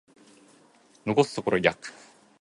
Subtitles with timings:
[1.23, 1.93] 残すところ約